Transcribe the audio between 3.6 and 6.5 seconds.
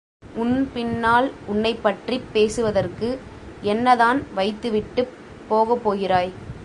என்னதான் வைத்துவிட்டுப் போகப் போகிறாய்?